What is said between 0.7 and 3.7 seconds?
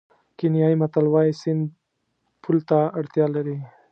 متل وایي سیند پل ته اړتیا لري.